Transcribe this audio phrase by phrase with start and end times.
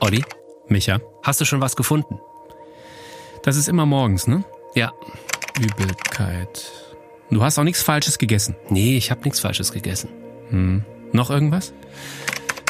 [0.00, 0.24] Olli,
[0.68, 2.18] Micha, hast du schon was gefunden?
[3.42, 4.44] das ist immer morgens, ne?
[4.74, 4.92] Ja.
[5.60, 6.72] Übelkeit.
[7.30, 8.56] Du hast auch nichts Falsches gegessen.
[8.70, 10.08] Nee, ich habe nichts Falsches gegessen.
[11.12, 11.72] Noch irgendwas?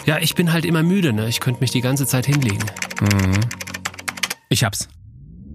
[0.04, 1.28] Ja, ich bin halt immer müde, ne?
[1.28, 2.64] Ich könnte mich die ganze Zeit hinlegen.
[4.50, 4.88] Ich hab's.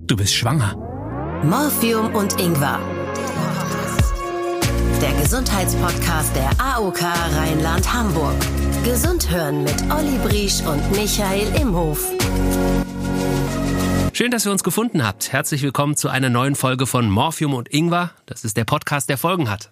[0.07, 0.75] Du bist schwanger.
[1.43, 2.79] Morphium und Ingwer.
[5.01, 8.35] Der Gesundheitspodcast der AOK Rheinland-Hamburg.
[8.83, 12.11] Gesund hören mit Olli Briesch und Michael Imhof.
[14.11, 15.31] Schön, dass ihr uns gefunden habt.
[15.31, 18.09] Herzlich willkommen zu einer neuen Folge von Morphium und Ingwer.
[18.25, 19.69] Das ist der Podcast, der Folgen hat.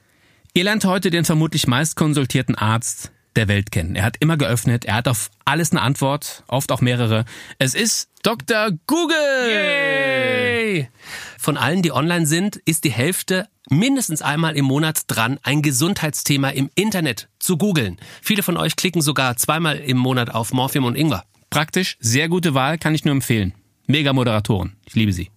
[0.53, 3.95] Ihr lernt heute den vermutlich meistkonsultierten Arzt der Welt kennen.
[3.95, 7.23] Er hat immer geöffnet, er hat auf alles eine Antwort, oft auch mehrere.
[7.57, 8.71] Es ist Dr.
[8.85, 9.15] Google!
[9.49, 10.89] Yay!
[11.37, 16.49] Von allen, die online sind, ist die Hälfte mindestens einmal im Monat dran, ein Gesundheitsthema
[16.49, 17.97] im Internet zu googeln.
[18.21, 21.23] Viele von euch klicken sogar zweimal im Monat auf Morphium und Ingwer.
[21.49, 23.53] Praktisch, sehr gute Wahl, kann ich nur empfehlen.
[23.87, 24.75] Mega Moderatoren.
[24.85, 25.31] Ich liebe sie.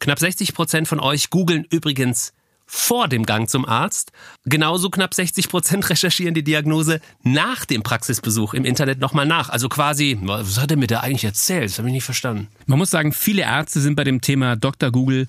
[0.00, 2.34] Knapp 60 Prozent von euch googeln übrigens
[2.70, 4.12] vor dem Gang zum Arzt.
[4.44, 9.48] Genauso knapp 60 Prozent recherchieren die Diagnose nach dem Praxisbesuch im Internet nochmal nach.
[9.48, 11.70] Also quasi, was hat er mir da eigentlich erzählt?
[11.70, 12.48] Das habe ich nicht verstanden.
[12.66, 14.92] Man muss sagen, viele Ärzte sind bei dem Thema Dr.
[14.92, 15.28] Google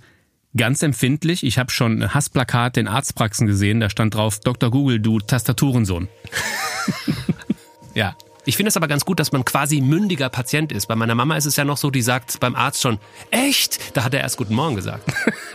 [0.56, 1.45] ganz empfindlich.
[1.45, 4.70] Ich habe schon Hassplakate in Arztpraxen gesehen, da stand drauf, Dr.
[4.70, 6.10] Google, du Tastaturensohn.
[7.95, 8.16] ja.
[8.50, 10.88] Ich finde es aber ganz gut, dass man quasi mündiger Patient ist.
[10.88, 12.97] Bei meiner Mama ist es ja noch so, die sagt beim Arzt schon,
[13.30, 13.95] echt?
[13.95, 15.08] Da hat er erst Guten Morgen gesagt.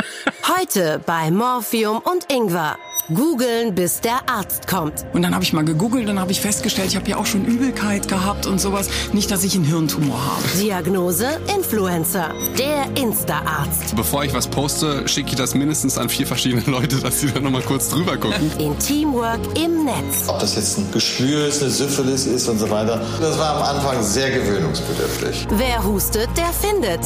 [0.60, 2.76] Heute bei Morphium und Ingwer.
[3.12, 5.04] Googeln, bis der Arzt kommt.
[5.12, 7.44] Und dann habe ich mal gegoogelt und habe ich festgestellt, ich habe ja auch schon
[7.44, 8.88] Übelkeit gehabt und sowas.
[9.12, 10.42] Nicht, dass ich einen Hirntumor habe.
[10.58, 12.30] Diagnose Influencer.
[12.58, 13.94] Der Insta-Arzt.
[13.94, 17.40] Bevor ich was poste, schicke ich das mindestens an vier verschiedene Leute, dass sie da
[17.40, 18.50] nochmal kurz drüber gucken.
[18.58, 20.28] In Teamwork im Netz.
[20.28, 22.83] Ob das jetzt ein Geschwür ist, eine Syphilis ist und so weiter.
[22.86, 25.46] Das war am Anfang sehr gewöhnungsbedürftig.
[25.50, 27.00] Wer hustet, der findet.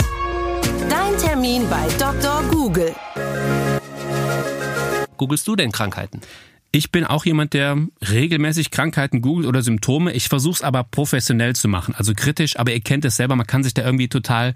[0.91, 2.43] Dein Termin bei Dr.
[2.51, 2.95] Google.
[5.17, 6.21] Googlest du denn Krankheiten?
[6.71, 7.78] Ich bin auch jemand, der
[8.11, 10.12] regelmäßig Krankheiten googelt oder Symptome.
[10.12, 13.47] Ich versuche es aber professionell zu machen, also kritisch, aber ihr kennt es selber, man
[13.47, 14.55] kann sich da irgendwie total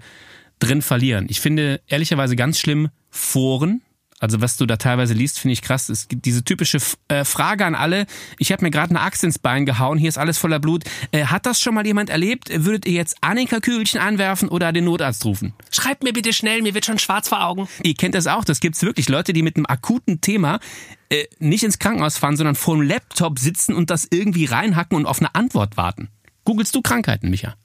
[0.59, 1.25] drin verlieren.
[1.29, 3.81] Ich finde ehrlicherweise ganz schlimm Foren.
[4.23, 5.89] Also was du da teilweise liest, finde ich krass.
[5.89, 6.77] Es gibt diese typische
[7.09, 8.05] äh, Frage an alle.
[8.39, 10.85] Ich habe mir gerade eine Axt ins Bein gehauen, hier ist alles voller Blut.
[11.11, 12.49] Äh, hat das schon mal jemand erlebt?
[12.49, 15.51] Würdet ihr jetzt Annika Kügelchen anwerfen oder den Notarzt rufen?
[15.71, 17.67] Schreibt mir bitte schnell, mir wird schon schwarz vor Augen.
[17.83, 19.09] Ihr kennt das auch, das gibt's wirklich.
[19.09, 20.61] Leute, die mit einem akuten Thema
[21.09, 25.05] äh, nicht ins Krankenhaus fahren, sondern vor dem Laptop sitzen und das irgendwie reinhacken und
[25.05, 26.07] auf eine Antwort warten.
[26.45, 27.55] Googlest du Krankheiten, Micha?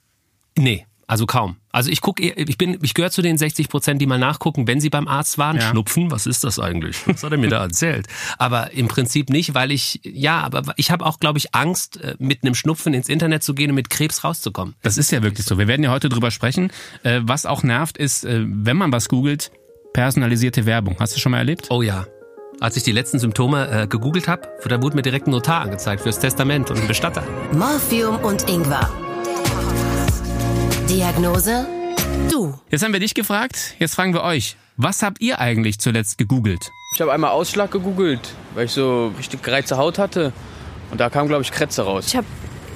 [0.57, 1.57] Nee, also kaum.
[1.73, 4.79] Also ich gucke, ich bin, ich gehöre zu den 60 Prozent, die mal nachgucken, wenn
[4.79, 5.57] sie beim Arzt waren.
[5.57, 5.63] Ja.
[5.63, 6.99] Schnupfen, was ist das eigentlich?
[7.07, 8.07] Was hat er mir da erzählt?
[8.37, 12.15] Aber im Prinzip nicht, weil ich, ja, aber ich habe auch, glaube ich, Angst, äh,
[12.19, 14.75] mit einem Schnupfen ins Internet zu gehen und mit Krebs rauszukommen.
[14.83, 15.57] Das ist ja wirklich so.
[15.57, 16.71] Wir werden ja heute drüber sprechen.
[17.05, 19.51] Äh, was auch nervt, ist, äh, wenn man was googelt,
[19.95, 20.97] personalisierte Werbung.
[21.01, 21.69] Hast du schon mal erlebt?
[21.71, 22.07] Oh ja.
[22.61, 26.03] Als ich die letzten Symptome äh, gegoogelt habe, da wurde mir direkt ein Notar angezeigt
[26.03, 27.23] fürs Testament und ein Bestatter.
[27.53, 28.91] Morphium und Ingwer.
[30.89, 31.67] Diagnose
[32.31, 32.59] du.
[32.71, 34.57] Jetzt haben wir dich gefragt, jetzt fragen wir euch.
[34.77, 36.71] Was habt ihr eigentlich zuletzt gegoogelt?
[36.95, 38.21] Ich habe einmal Ausschlag gegoogelt,
[38.55, 40.33] weil ich so richtig gereizte Haut hatte.
[40.91, 42.07] Und da kam, glaube ich, Krätze raus.
[42.07, 42.27] Ich habe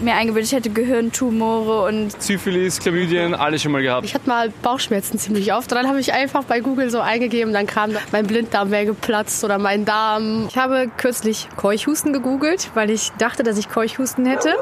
[0.03, 4.05] mir eingebildet, ich hätte Gehirntumore und Syphilis, Chlamydien, alles schon mal gehabt.
[4.05, 5.71] Ich hatte mal Bauchschmerzen ziemlich oft.
[5.73, 9.45] Und dann habe ich einfach bei Google so eingegeben, dann kam mein Blinddarm wäre geplatzt
[9.45, 10.47] oder mein Darm.
[10.49, 14.55] Ich habe kürzlich Keuchhusten gegoogelt, weil ich dachte, dass ich Keuchhusten hätte.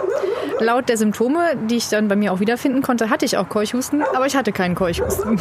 [0.61, 4.03] Laut der Symptome, die ich dann bei mir auch wiederfinden konnte, hatte ich auch Keuchhusten,
[4.03, 5.41] aber ich hatte keinen Keuchhusten.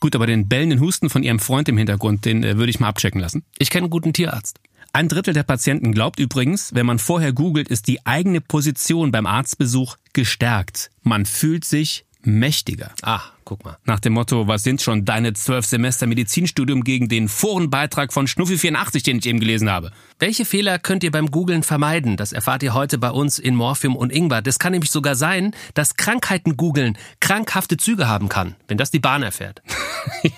[0.00, 2.88] Gut, aber den bellenden Husten von ihrem Freund im Hintergrund, den äh, würde ich mal
[2.88, 3.42] abchecken lassen.
[3.58, 4.60] Ich kenne einen guten Tierarzt.
[4.94, 9.26] Ein Drittel der Patienten glaubt übrigens, wenn man vorher googelt, ist die eigene Position beim
[9.26, 10.92] Arztbesuch gestärkt.
[11.02, 12.92] Man fühlt sich mächtiger.
[13.02, 13.76] Ah, guck mal.
[13.86, 18.56] Nach dem Motto, was sind schon deine zwölf Semester Medizinstudium gegen den Forenbeitrag von Schnuffi
[18.56, 19.90] 84, den ich eben gelesen habe?
[20.20, 22.16] Welche Fehler könnt ihr beim Googlen vermeiden?
[22.16, 24.42] Das erfahrt ihr heute bei uns in Morphium und Ingwer.
[24.42, 29.00] Das kann nämlich sogar sein, dass Krankheiten googeln krankhafte Züge haben kann, wenn das die
[29.00, 29.60] Bahn erfährt.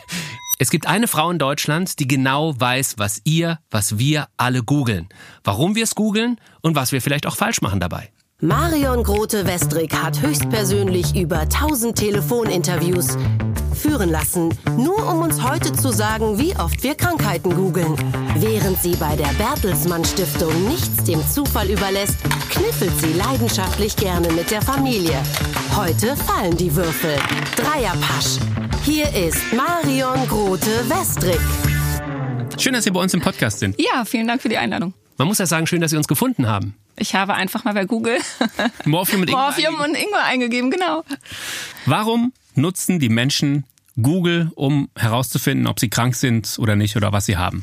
[0.58, 5.08] Es gibt eine Frau in Deutschland, die genau weiß, was ihr, was wir alle googeln.
[5.44, 8.11] Warum wir es googeln und was wir vielleicht auch falsch machen dabei.
[8.41, 13.19] Marion Grote-Westrig hat höchstpersönlich über 1000 Telefoninterviews
[13.75, 17.94] führen lassen, nur um uns heute zu sagen, wie oft wir Krankheiten googeln.
[18.37, 22.17] Während sie bei der Bertelsmann Stiftung nichts dem Zufall überlässt,
[22.49, 25.23] kniffelt sie leidenschaftlich gerne mit der Familie.
[25.75, 27.17] Heute fallen die Würfel.
[27.56, 28.38] Dreierpasch.
[28.86, 31.40] Hier ist Marion Grote-Westrig.
[32.56, 33.74] Schön, dass ihr bei uns im Podcast sind.
[33.80, 34.94] ja, vielen Dank für die Einladung.
[35.18, 36.76] Man muss ja sagen, schön, dass Sie uns gefunden haben.
[36.96, 38.18] Ich habe einfach mal bei Google
[38.84, 41.02] Morphium und Ingwer, Morphium und Ingwer eingegeben, genau.
[41.84, 43.64] Warum nutzen die Menschen
[44.00, 47.60] Google, um herauszufinden, ob sie krank sind oder nicht oder was sie haben?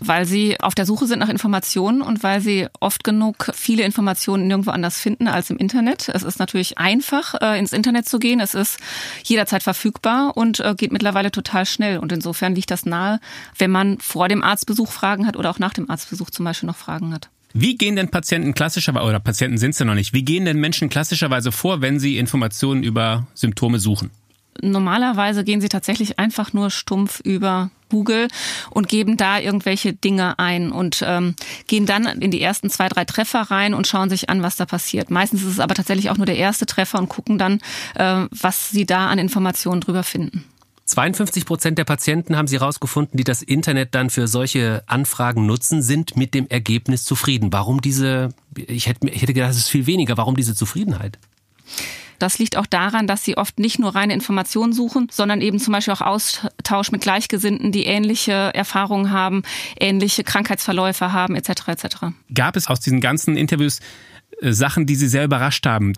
[0.00, 4.48] Weil sie auf der Suche sind nach Informationen und weil sie oft genug viele Informationen
[4.48, 6.08] nirgendwo anders finden als im Internet.
[6.08, 8.40] Es ist natürlich einfach, äh, ins Internet zu gehen.
[8.40, 8.78] Es ist
[9.22, 11.98] jederzeit verfügbar und äh, geht mittlerweile total schnell.
[11.98, 13.20] Und insofern liegt das nahe,
[13.56, 16.76] wenn man vor dem Arztbesuch Fragen hat oder auch nach dem Arztbesuch zum Beispiel noch
[16.76, 17.28] Fragen hat.
[17.54, 20.58] Wie gehen denn Patienten klassischerweise, oder Patienten sind es ja noch nicht, wie gehen denn
[20.58, 24.10] Menschen klassischerweise vor, wenn sie Informationen über Symptome suchen?
[24.60, 28.28] Normalerweise gehen sie tatsächlich einfach nur stumpf über Google
[28.70, 31.34] und geben da irgendwelche Dinge ein und ähm,
[31.66, 34.64] gehen dann in die ersten zwei, drei Treffer rein und schauen sich an, was da
[34.64, 35.10] passiert.
[35.10, 37.60] Meistens ist es aber tatsächlich auch nur der erste Treffer und gucken dann,
[37.94, 40.44] äh, was sie da an Informationen drüber finden.
[40.84, 45.80] 52 Prozent der Patienten haben Sie herausgefunden, die das Internet dann für solche Anfragen nutzen,
[45.80, 47.52] sind mit dem Ergebnis zufrieden.
[47.52, 51.18] Warum diese, ich hätte, ich hätte gedacht, es ist viel weniger, warum diese Zufriedenheit?
[52.22, 55.72] Das liegt auch daran, dass sie oft nicht nur reine Informationen suchen, sondern eben zum
[55.72, 59.42] Beispiel auch Austausch mit Gleichgesinnten, die ähnliche Erfahrungen haben,
[59.76, 61.66] ähnliche Krankheitsverläufe haben, etc.
[61.66, 61.86] etc.
[62.32, 63.80] Gab es aus diesen ganzen Interviews
[64.40, 65.94] äh, Sachen, die Sie sehr überrascht haben?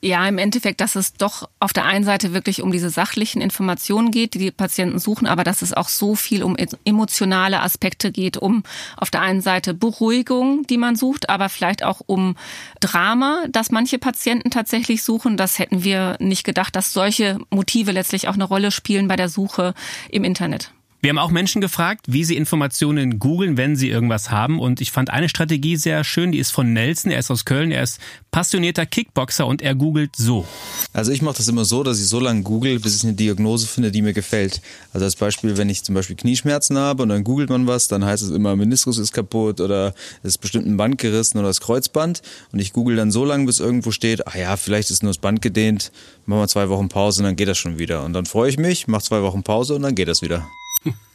[0.00, 4.12] Ja, im Endeffekt, dass es doch auf der einen Seite wirklich um diese sachlichen Informationen
[4.12, 8.36] geht, die die Patienten suchen, aber dass es auch so viel um emotionale Aspekte geht,
[8.36, 8.62] um
[8.96, 12.36] auf der einen Seite Beruhigung, die man sucht, aber vielleicht auch um
[12.78, 15.36] Drama, das manche Patienten tatsächlich suchen.
[15.36, 19.28] Das hätten wir nicht gedacht, dass solche Motive letztlich auch eine Rolle spielen bei der
[19.28, 19.74] Suche
[20.10, 20.72] im Internet.
[21.00, 24.58] Wir haben auch Menschen gefragt, wie sie Informationen googeln, wenn sie irgendwas haben.
[24.58, 27.12] Und ich fand eine Strategie sehr schön, die ist von Nelson.
[27.12, 28.00] Er ist aus Köln, er ist
[28.32, 30.44] passionierter Kickboxer und er googelt so.
[30.92, 33.68] Also ich mache das immer so, dass ich so lange google, bis ich eine Diagnose
[33.68, 34.60] finde, die mir gefällt.
[34.92, 38.04] Also als Beispiel, wenn ich zum Beispiel Knieschmerzen habe und dann googelt man was, dann
[38.04, 41.60] heißt es immer, Meniskus ist kaputt oder es ist bestimmt ein Band gerissen oder das
[41.60, 42.22] Kreuzband.
[42.50, 45.18] Und ich google dann so lange, bis irgendwo steht, ah ja, vielleicht ist nur das
[45.18, 45.92] Band gedehnt,
[46.26, 48.04] machen wir zwei Wochen Pause und dann geht das schon wieder.
[48.04, 50.48] Und dann freue ich mich, mache zwei Wochen Pause und dann geht das wieder.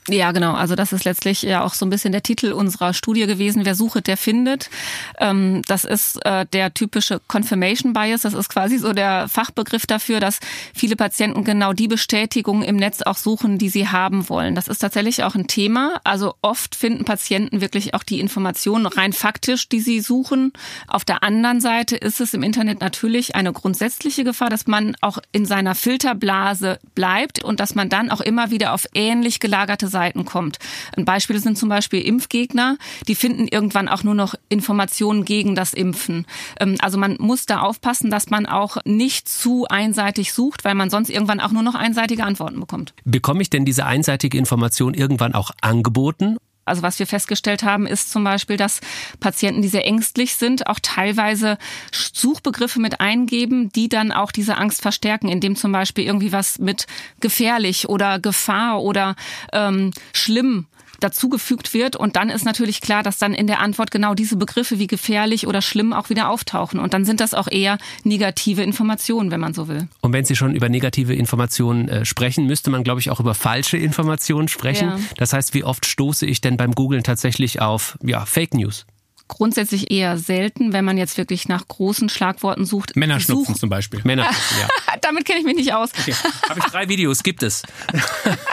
[0.09, 0.53] Ja, genau.
[0.53, 3.63] Also das ist letztlich ja auch so ein bisschen der Titel unserer Studie gewesen.
[3.63, 4.69] Wer sucht, der findet.
[5.17, 8.21] Ähm, das ist äh, der typische Confirmation Bias.
[8.21, 10.39] Das ist quasi so der Fachbegriff dafür, dass
[10.73, 14.55] viele Patienten genau die Bestätigung im Netz auch suchen, die sie haben wollen.
[14.55, 16.01] Das ist tatsächlich auch ein Thema.
[16.03, 20.51] Also oft finden Patienten wirklich auch die Informationen rein faktisch, die sie suchen.
[20.87, 25.19] Auf der anderen Seite ist es im Internet natürlich eine grundsätzliche Gefahr, dass man auch
[25.31, 30.25] in seiner Filterblase bleibt und dass man dann auch immer wieder auf ähnlich gelagerte Seiten
[30.25, 30.57] kommt.
[30.97, 35.73] Ein Beispiel sind zum Beispiel Impfgegner, die finden irgendwann auch nur noch Informationen gegen das
[35.73, 36.25] Impfen.
[36.59, 40.89] Ähm, also man muss da aufpassen, dass man auch nicht zu einseitig sucht, weil man
[40.89, 42.93] sonst irgendwann auch nur noch einseitige Antworten bekommt.
[43.05, 46.37] Bekomme ich denn diese einseitige Information irgendwann auch angeboten?
[46.65, 48.79] Also was wir festgestellt haben, ist zum Beispiel, dass
[49.19, 51.57] Patienten, die sehr ängstlich sind, auch teilweise
[51.91, 56.87] Suchbegriffe mit eingeben, die dann auch diese Angst verstärken, indem zum Beispiel irgendwie was mit
[57.19, 59.15] gefährlich oder Gefahr oder
[59.51, 60.67] ähm, schlimm
[61.03, 61.95] dazugefügt wird.
[61.95, 65.47] Und dann ist natürlich klar, dass dann in der Antwort genau diese Begriffe wie gefährlich
[65.47, 66.79] oder schlimm auch wieder auftauchen.
[66.79, 69.87] Und dann sind das auch eher negative Informationen, wenn man so will.
[70.01, 73.33] Und wenn Sie schon über negative Informationen äh, sprechen, müsste man, glaube ich, auch über
[73.33, 74.89] falsche Informationen sprechen.
[74.89, 74.99] Ja.
[75.17, 78.85] Das heißt, wie oft stoße ich denn beim Googlen tatsächlich auf ja, Fake News?
[79.27, 82.95] grundsätzlich eher selten, wenn man jetzt wirklich nach großen Schlagworten sucht.
[82.95, 84.01] Männerschnupfen Such zum Beispiel.
[84.03, 84.67] Männerschnupfen, ja.
[85.01, 85.91] Damit kenne ich mich nicht aus.
[85.99, 86.13] Okay.
[86.49, 87.63] Habe ich drei Videos, gibt es.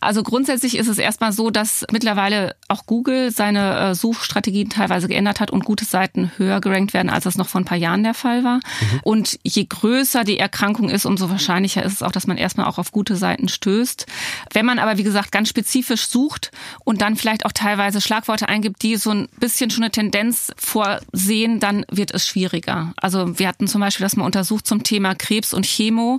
[0.00, 5.40] Also grundsätzlich ist es erstmal so, dass mittlerweile auch Google seine äh, Suchstrategien teilweise geändert
[5.40, 8.14] hat und gute Seiten höher gerankt werden, als das noch vor ein paar Jahren der
[8.14, 8.56] Fall war.
[8.56, 9.00] Mhm.
[9.02, 12.78] Und je größer die Erkrankung ist, umso wahrscheinlicher ist es auch, dass man erstmal auch
[12.78, 14.06] auf gute Seiten stößt.
[14.52, 16.50] Wenn man aber, wie gesagt, ganz spezifisch sucht
[16.84, 21.60] und dann vielleicht auch teilweise Schlagworte eingibt, die so ein bisschen schon eine Tendenz vorsehen,
[21.60, 22.94] dann wird es schwieriger.
[22.96, 26.18] Also wir hatten zum Beispiel das mal untersucht zum Thema Krebs und Chemo.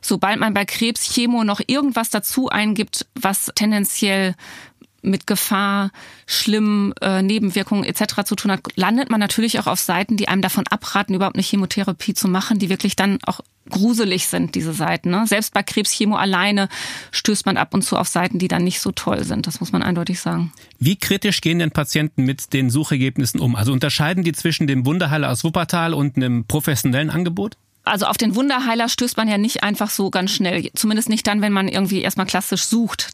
[0.00, 4.34] Sobald man bei Krebs, Chemo noch irgendwas dazu eingibt, was tendenziell
[5.02, 5.90] mit Gefahr,
[6.26, 8.24] schlimmen äh, Nebenwirkungen etc.
[8.24, 11.44] zu tun hat, landet man natürlich auch auf Seiten, die einem davon abraten, überhaupt eine
[11.44, 13.40] Chemotherapie zu machen, die wirklich dann auch
[13.70, 15.10] gruselig sind, diese Seiten.
[15.10, 15.26] Ne?
[15.26, 16.68] Selbst bei Krebschemo alleine
[17.12, 19.46] stößt man ab und zu auf Seiten, die dann nicht so toll sind.
[19.46, 20.52] Das muss man eindeutig sagen.
[20.78, 23.54] Wie kritisch gehen denn Patienten mit den Suchergebnissen um?
[23.56, 27.56] Also unterscheiden die zwischen dem Wunderheiler aus Wuppertal und einem professionellen Angebot?
[27.88, 30.70] Also auf den Wunderheiler stößt man ja nicht einfach so ganz schnell.
[30.74, 33.10] Zumindest nicht dann, wenn man irgendwie erstmal klassisch sucht.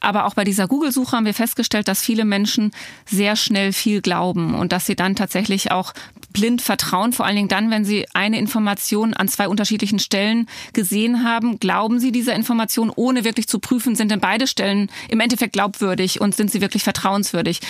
[0.00, 2.72] Aber auch bei dieser Google-Suche haben wir festgestellt, dass viele Menschen
[3.06, 5.92] sehr schnell viel glauben und dass sie dann tatsächlich auch
[6.32, 7.12] blind vertrauen.
[7.12, 11.98] Vor allen Dingen dann, wenn sie eine Information an zwei unterschiedlichen Stellen gesehen haben, glauben
[11.98, 16.34] sie dieser Information, ohne wirklich zu prüfen, sind denn beide Stellen im Endeffekt glaubwürdig und
[16.34, 17.60] sind sie wirklich vertrauenswürdig.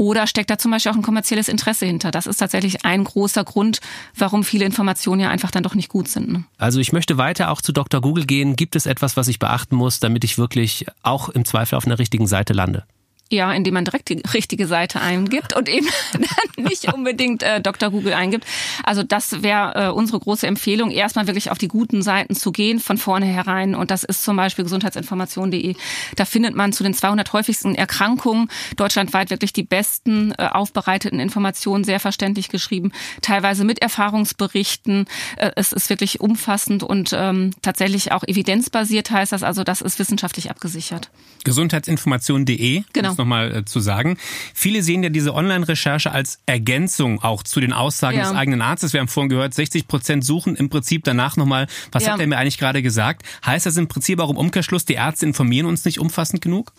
[0.00, 2.10] Oder steckt da zum Beispiel auch ein kommerzielles Interesse hinter?
[2.10, 3.80] Das ist tatsächlich ein großer Grund,
[4.16, 6.32] warum viele Informationen ja einfach dann doch nicht gut sind.
[6.32, 6.44] Ne?
[6.56, 8.00] Also ich möchte weiter auch zu Dr.
[8.00, 8.56] Google gehen.
[8.56, 11.98] Gibt es etwas, was ich beachten muss, damit ich wirklich auch im Zweifel auf einer
[11.98, 12.84] richtigen Seite lande?
[13.32, 17.90] Ja, indem man direkt die richtige Seite eingibt und eben dann nicht unbedingt äh, Dr.
[17.90, 18.44] Google eingibt.
[18.82, 22.80] Also das wäre äh, unsere große Empfehlung, erstmal wirklich auf die guten Seiten zu gehen,
[22.80, 23.76] von vornherein.
[23.76, 25.76] Und das ist zum Beispiel gesundheitsinformation.de.
[26.16, 31.84] Da findet man zu den 200 häufigsten Erkrankungen deutschlandweit wirklich die besten äh, aufbereiteten Informationen,
[31.84, 32.90] sehr verständlich geschrieben,
[33.22, 35.06] teilweise mit Erfahrungsberichten.
[35.36, 39.44] Äh, es ist wirklich umfassend und ähm, tatsächlich auch evidenzbasiert heißt das.
[39.44, 41.10] Also das ist wissenschaftlich abgesichert.
[41.44, 42.82] Gesundheitsinformation.de.
[42.92, 44.16] Genau nochmal äh, zu sagen.
[44.54, 48.24] Viele sehen ja diese Online-Recherche als Ergänzung auch zu den Aussagen ja.
[48.24, 48.92] des eigenen Arztes.
[48.92, 52.12] Wir haben vorhin gehört, 60 Prozent suchen im Prinzip danach nochmal, was ja.
[52.12, 53.22] hat er mir eigentlich gerade gesagt?
[53.44, 56.72] Heißt das im Prinzip auch im Umkehrschluss, die Ärzte informieren uns nicht umfassend genug?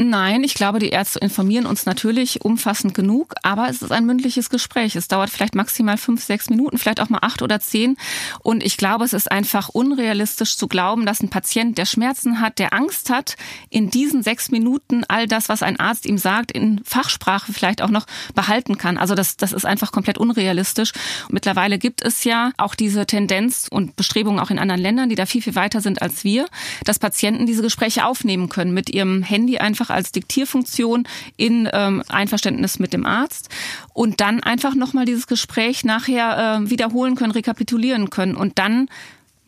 [0.00, 4.48] Nein, ich glaube, die Ärzte informieren uns natürlich umfassend genug, aber es ist ein mündliches
[4.48, 4.94] Gespräch.
[4.94, 7.96] Es dauert vielleicht maximal fünf, sechs Minuten, vielleicht auch mal acht oder zehn.
[8.44, 12.60] Und ich glaube, es ist einfach unrealistisch zu glauben, dass ein Patient, der Schmerzen hat,
[12.60, 13.34] der Angst hat,
[13.70, 17.90] in diesen sechs Minuten all das, was ein Arzt ihm sagt, in Fachsprache vielleicht auch
[17.90, 18.98] noch behalten kann.
[18.98, 20.92] Also das, das ist einfach komplett unrealistisch.
[21.24, 25.16] Und mittlerweile gibt es ja auch diese Tendenz und Bestrebungen auch in anderen Ländern, die
[25.16, 26.46] da viel, viel weiter sind als wir,
[26.84, 32.02] dass Patienten diese Gespräche aufnehmen können mit ihrem Handy einfach einfach als Diktierfunktion in ähm,
[32.08, 33.48] Einverständnis mit dem Arzt
[33.94, 38.88] und dann einfach nochmal dieses Gespräch nachher äh, wiederholen können, rekapitulieren können und dann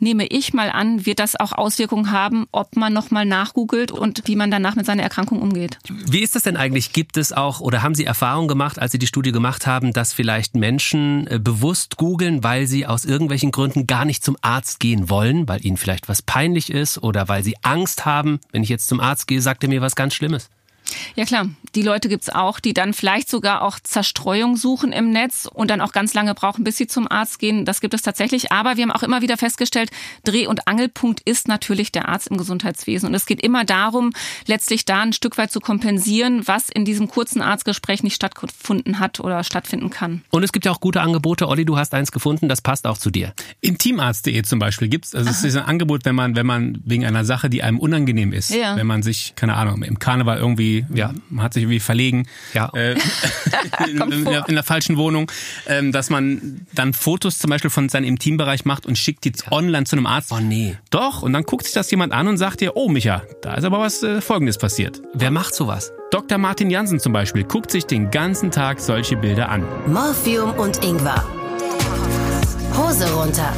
[0.00, 4.36] nehme ich mal an, wird das auch Auswirkungen haben, ob man nochmal nachgoogelt und wie
[4.36, 5.78] man danach mit seiner Erkrankung umgeht.
[5.88, 6.92] Wie ist das denn eigentlich?
[6.92, 10.12] Gibt es auch oder haben Sie Erfahrung gemacht, als Sie die Studie gemacht haben, dass
[10.12, 15.10] vielleicht Menschen äh, bewusst googeln, weil sie aus irgendwelchen Gründen gar nicht zum Arzt gehen
[15.10, 18.88] wollen, weil ihnen vielleicht was peinlich ist oder weil sie Angst haben, wenn ich jetzt
[18.88, 20.48] zum Arzt gehe, sagt er mir was ganz Schlimmes?
[21.14, 25.48] Ja klar, die Leute gibt's auch, die dann vielleicht sogar auch Zerstreuung suchen im Netz
[25.52, 27.64] und dann auch ganz lange brauchen, bis sie zum Arzt gehen.
[27.64, 28.52] Das gibt es tatsächlich.
[28.52, 29.90] Aber wir haben auch immer wieder festgestellt,
[30.24, 33.08] Dreh- und Angelpunkt ist natürlich der Arzt im Gesundheitswesen.
[33.08, 34.12] Und es geht immer darum,
[34.46, 39.20] letztlich da ein Stück weit zu kompensieren, was in diesem kurzen Arztgespräch nicht stattgefunden hat
[39.20, 40.22] oder stattfinden kann.
[40.30, 41.48] Und es gibt ja auch gute Angebote.
[41.48, 43.32] Olli, du hast eins gefunden, das passt auch zu dir.
[43.60, 45.14] Intimarzt.de zum Beispiel gibt's.
[45.14, 48.32] Also es ist ein Angebot, wenn man, wenn man wegen einer Sache, die einem unangenehm
[48.32, 48.76] ist, ja.
[48.76, 52.70] wenn man sich, keine Ahnung, im Karneval irgendwie ja, man hat sich irgendwie verlegen ja.
[52.74, 52.92] äh,
[53.88, 55.30] in, in, der, in, der, falschen Wohnung,
[55.66, 59.52] ähm, dass man dann Fotos zum Beispiel von seinem Intimbereich macht und schickt die ja.
[59.52, 60.32] online zu einem Arzt.
[60.32, 60.76] Oh nee.
[60.90, 63.64] Doch, und dann guckt sich das jemand an und sagt dir, oh Micha, da ist
[63.64, 65.00] aber was äh, Folgendes passiert.
[65.14, 65.92] Wer macht sowas?
[66.10, 66.38] Dr.
[66.38, 69.64] Martin Jansen zum Beispiel guckt sich den ganzen Tag solche Bilder an.
[69.86, 71.24] Morphium und Ingwer.
[72.76, 73.52] Hose runter.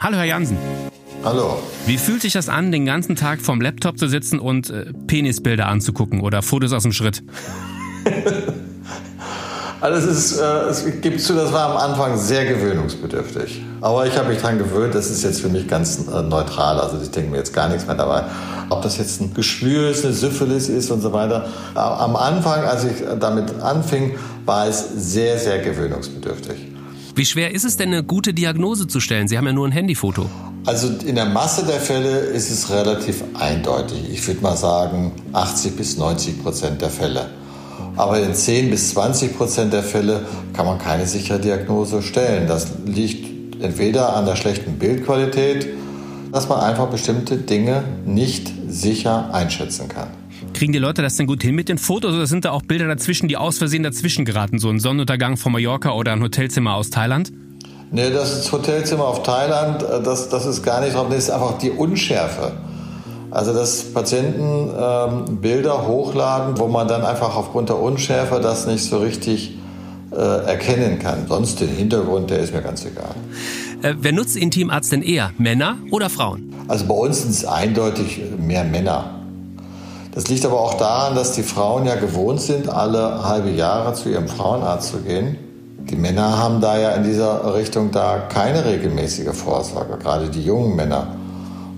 [0.00, 0.58] Hallo Herr Jansen.
[1.24, 1.58] Hallo.
[1.86, 5.68] Wie fühlt sich das an, den ganzen Tag vorm Laptop zu sitzen und äh, Penisbilder
[5.68, 7.22] anzugucken oder Fotos aus dem Schritt?
[9.80, 13.60] Also es, ist, äh, es gibt zu, das war am Anfang sehr gewöhnungsbedürftig.
[13.82, 16.80] Aber ich habe mich daran gewöhnt, das ist jetzt für mich ganz äh, neutral.
[16.80, 18.24] Also ich denke mir jetzt gar nichts mehr dabei.
[18.70, 21.50] Ob das jetzt ein Geschwür ist, eine Syphilis ist und so weiter.
[21.74, 24.16] Am Anfang, als ich damit anfing,
[24.46, 26.73] war es sehr, sehr gewöhnungsbedürftig.
[27.16, 29.28] Wie schwer ist es denn, eine gute Diagnose zu stellen?
[29.28, 30.28] Sie haben ja nur ein Handyfoto.
[30.66, 34.10] Also in der Masse der Fälle ist es relativ eindeutig.
[34.12, 37.30] Ich würde mal sagen 80 bis 90 Prozent der Fälle.
[37.94, 42.48] Aber in 10 bis 20 Prozent der Fälle kann man keine sichere Diagnose stellen.
[42.48, 45.68] Das liegt entweder an der schlechten Bildqualität,
[46.32, 50.08] dass man einfach bestimmte Dinge nicht sicher einschätzen kann.
[50.54, 52.86] Kriegen die Leute das denn gut hin mit den Fotos oder sind da auch Bilder
[52.86, 54.60] dazwischen, die aus Versehen dazwischen geraten?
[54.60, 57.32] So ein Sonnenuntergang von Mallorca oder ein Hotelzimmer aus Thailand?
[57.90, 61.58] Nee, das Hotelzimmer auf Thailand, äh, das, das ist gar nicht drauf, das ist einfach
[61.58, 62.52] die Unschärfe.
[63.32, 68.84] Also dass Patienten ähm, Bilder hochladen, wo man dann einfach aufgrund der Unschärfe das nicht
[68.84, 69.58] so richtig
[70.12, 71.26] äh, erkennen kann.
[71.26, 73.14] Sonst den Hintergrund, der ist mir ganz egal.
[73.82, 76.54] Äh, wer nutzt Intimarzt denn eher, Männer oder Frauen?
[76.68, 79.23] Also bei uns sind es eindeutig mehr Männer.
[80.14, 84.08] Das liegt aber auch daran, dass die Frauen ja gewohnt sind, alle halbe Jahre zu
[84.08, 85.36] ihrem Frauenarzt zu gehen.
[85.90, 90.76] Die Männer haben da ja in dieser Richtung da keine regelmäßige Vorsorge, gerade die jungen
[90.76, 91.16] Männer.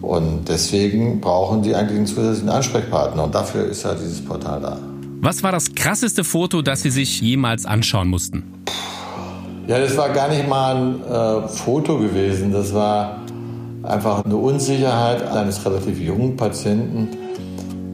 [0.02, 3.24] Und deswegen brauchen die eigentlich einen zusätzlichen Ansprechpartner.
[3.24, 4.78] Und dafür ist ja dieses Portal da.
[5.22, 8.44] Was war das krasseste Foto, das Sie sich jemals anschauen mussten?
[9.66, 12.52] Ja, das war gar nicht mal ein äh, Foto gewesen.
[12.52, 13.22] Das war
[13.82, 17.08] einfach eine Unsicherheit eines relativ jungen Patienten,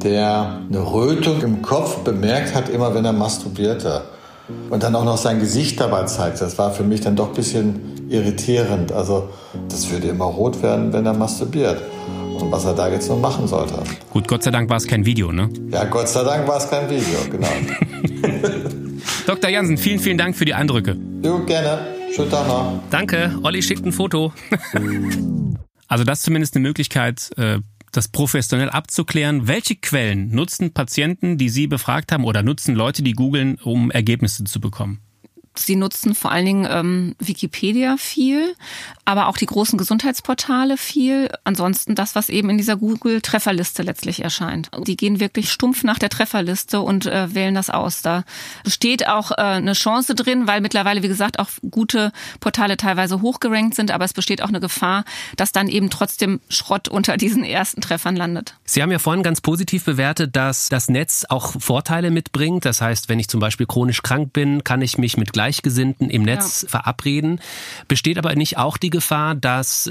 [0.02, 4.02] der eine Rötung im Kopf bemerkt hat, immer wenn er masturbierte
[4.70, 6.40] und dann auch noch sein Gesicht dabei zeigt.
[6.40, 8.92] Das war für mich dann doch ein bisschen irritierend.
[8.92, 9.28] Also
[9.68, 11.80] das würde immer rot werden, wenn er masturbiert.
[12.38, 13.74] Und was er da jetzt noch machen sollte.
[14.10, 15.48] Gut, Gott sei Dank war es kein Video, ne?
[15.70, 17.46] Ja, Gott sei Dank war es kein Video, genau.
[19.26, 19.50] Dr.
[19.50, 20.96] Jansen, vielen, vielen Dank für die Eindrücke.
[21.22, 21.86] Jo, gerne.
[22.14, 22.80] Schönen Tag noch.
[22.90, 23.38] Danke.
[23.42, 24.32] Olli schickt ein Foto.
[25.92, 27.58] Also das ist zumindest eine Möglichkeit, äh,
[27.92, 29.46] das professionell abzuklären.
[29.46, 34.44] Welche Quellen nutzen Patienten, die Sie befragt haben, oder nutzen Leute, die googeln, um Ergebnisse
[34.44, 35.00] zu bekommen?
[35.54, 38.54] Sie nutzen vor allen Dingen ähm, Wikipedia viel,
[39.04, 41.30] aber auch die großen Gesundheitsportale viel.
[41.44, 44.70] Ansonsten das, was eben in dieser Google-Trefferliste letztlich erscheint.
[44.86, 48.02] Die gehen wirklich stumpf nach der Trefferliste und äh, wählen das aus.
[48.02, 48.24] Da
[48.64, 53.74] besteht auch äh, eine Chance drin, weil mittlerweile, wie gesagt, auch gute Portale teilweise hochgerankt
[53.74, 55.04] sind, aber es besteht auch eine Gefahr,
[55.36, 58.54] dass dann eben trotzdem Schrott unter diesen ersten Treffern landet.
[58.64, 62.64] Sie haben ja vorhin ganz positiv bewertet, dass das Netz auch Vorteile mitbringt.
[62.64, 66.22] Das heißt, wenn ich zum Beispiel chronisch krank bin, kann ich mich mit Gleichgesinnten im
[66.22, 66.68] Netz ja.
[66.68, 67.40] verabreden.
[67.88, 69.90] Besteht aber nicht auch die Gefahr, dass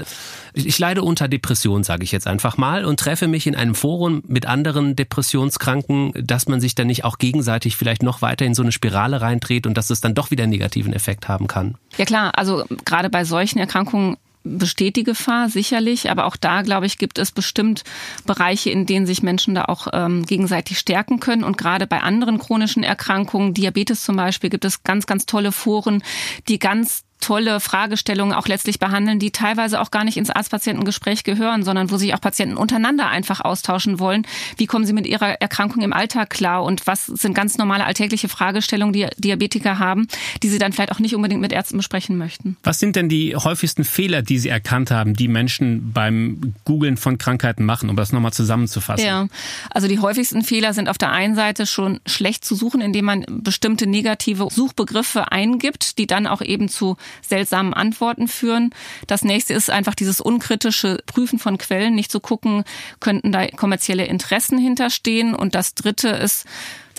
[0.54, 4.22] ich leide unter Depression, sage ich jetzt einfach mal, und treffe mich in einem Forum
[4.26, 8.62] mit anderen Depressionskranken, dass man sich dann nicht auch gegenseitig vielleicht noch weiter in so
[8.62, 11.76] eine Spirale reindreht und dass es dann doch wieder einen negativen Effekt haben kann.
[11.98, 16.86] Ja klar, also gerade bei solchen Erkrankungen besteht die Gefahr sicherlich, aber auch da, glaube
[16.86, 17.84] ich, gibt es bestimmt
[18.26, 21.44] Bereiche, in denen sich Menschen da auch ähm, gegenseitig stärken können.
[21.44, 26.02] Und gerade bei anderen chronischen Erkrankungen, Diabetes zum Beispiel, gibt es ganz, ganz tolle Foren,
[26.48, 31.62] die ganz tolle Fragestellungen auch letztlich behandeln, die teilweise auch gar nicht ins Arzt-Patienten-Gespräch gehören,
[31.62, 34.26] sondern wo sich auch Patienten untereinander einfach austauschen wollen.
[34.58, 38.28] Wie kommen sie mit ihrer Erkrankung im Alltag klar und was sind ganz normale alltägliche
[38.28, 40.08] Fragestellungen, die Diabetiker haben,
[40.42, 42.56] die sie dann vielleicht auch nicht unbedingt mit Ärzten besprechen möchten.
[42.62, 47.18] Was sind denn die häufigsten Fehler, die Sie erkannt haben, die Menschen beim Googlen von
[47.18, 49.06] Krankheiten machen, um das nochmal zusammenzufassen?
[49.06, 49.28] Ja,
[49.70, 53.24] also die häufigsten Fehler sind auf der einen Seite schon schlecht zu suchen, indem man
[53.28, 58.70] bestimmte negative Suchbegriffe eingibt, die dann auch eben zu seltsamen Antworten führen.
[59.06, 62.64] Das nächste ist einfach dieses unkritische Prüfen von Quellen, nicht zu gucken,
[63.00, 65.34] könnten da kommerzielle Interessen hinterstehen.
[65.34, 66.46] Und das dritte ist,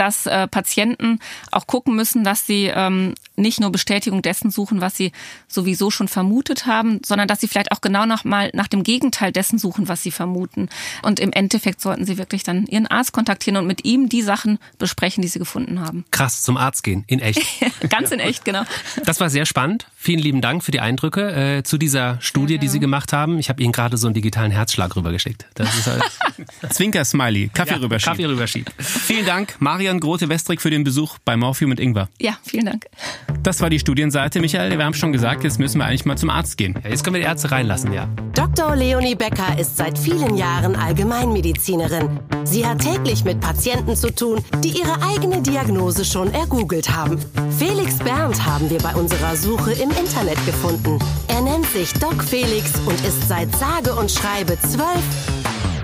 [0.03, 1.19] dass äh, Patienten
[1.51, 5.13] auch gucken müssen, dass sie ähm, nicht nur Bestätigung dessen suchen, was sie
[5.48, 9.31] sowieso schon vermutet haben, sondern dass sie vielleicht auch genau noch mal nach dem Gegenteil
[9.31, 10.67] dessen suchen, was sie vermuten.
[11.03, 14.59] Und im Endeffekt sollten sie wirklich dann ihren Arzt kontaktieren und mit ihm die Sachen
[14.77, 16.03] besprechen, die sie gefunden haben.
[16.11, 17.42] Krass, zum Arzt gehen, in echt.
[17.89, 18.63] Ganz in echt, genau.
[19.05, 19.87] Das war sehr spannend.
[19.96, 23.39] Vielen lieben Dank für die Eindrücke äh, zu dieser Studie, die Sie gemacht haben.
[23.39, 25.46] Ich habe Ihnen gerade so einen digitalen Herzschlag rübergeschickt.
[25.53, 26.03] Das ist halt
[26.70, 28.18] Zwinker-Smiley, Kaffee ja, rüberschieben.
[28.18, 28.74] Kaffee rüberschieben.
[28.77, 32.10] Vielen Dank, Marian Grote-Westrig, für den Besuch bei Morphium und Ingwer.
[32.20, 32.88] Ja, vielen Dank.
[33.44, 34.77] Das war die Studienseite, Michael.
[34.77, 36.79] Wir haben schon gesagt, jetzt müssen wir eigentlich mal zum Arzt gehen.
[36.84, 38.08] Ja, jetzt können wir die Ärzte reinlassen, ja.
[38.34, 38.75] Dr.
[38.75, 42.20] Leonie Becker ist seit vielen Jahren Allgemeinmedizinerin.
[42.44, 47.20] Sie hat täglich mit Patienten zu tun, die ihre eigene Diagnose schon ergoogelt haben.
[47.58, 51.00] Felix Berndt haben wir bei unserer Suche im Internet gefunden.
[51.27, 55.03] Er nennt sich Doc Felix und ist seit sage und schreibe zwölf